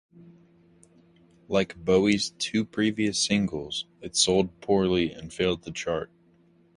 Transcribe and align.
Like 1.47 1.75
Bowie's 1.75 2.31
two 2.39 2.65
previous 2.65 3.23
singles, 3.23 3.85
it 4.01 4.15
sold 4.15 4.59
poorly 4.59 5.11
and 5.13 5.31
failed 5.31 5.61
to 5.65 5.71
chart. 5.71 6.09